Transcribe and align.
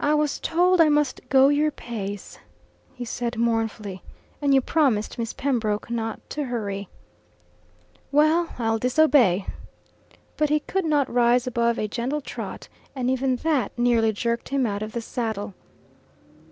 "I 0.00 0.14
was 0.14 0.40
told 0.40 0.80
I 0.80 0.88
must 0.88 1.20
go 1.28 1.46
your 1.46 1.70
pace," 1.70 2.40
he 2.92 3.04
said 3.04 3.36
mournfully. 3.38 4.02
"And 4.40 4.52
you 4.52 4.60
promised 4.60 5.16
Miss 5.16 5.32
Pembroke 5.32 5.88
not 5.90 6.18
to 6.30 6.42
hurry." 6.46 6.88
"Well, 8.10 8.48
I'll 8.58 8.78
disobey." 8.80 9.46
But 10.36 10.48
he 10.48 10.58
could 10.58 10.86
not 10.86 11.08
rise 11.08 11.46
above 11.46 11.78
a 11.78 11.86
gentle 11.86 12.20
trot, 12.20 12.66
and 12.96 13.08
even 13.08 13.36
that 13.46 13.70
nearly 13.78 14.10
jerked 14.10 14.48
him 14.48 14.66
out 14.66 14.82
of 14.82 14.90
the 14.90 15.00
saddle. 15.00 15.54